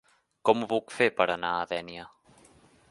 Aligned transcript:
Com 0.49 0.63
ho 0.65 0.69
puc 0.71 0.95
fer 1.01 1.09
per 1.21 1.29
anar 1.35 1.53
a 1.59 1.69
Dénia? 1.75 2.09